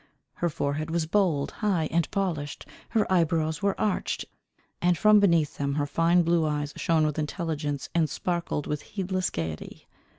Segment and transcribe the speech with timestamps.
[0.33, 4.25] Her forehead was bold, high, and polished, her eyebrows were arched,
[4.81, 9.29] and from beneath them her fine blue eyes shone with intelligence, and sparkled with heedless
[9.29, 9.87] gaiety.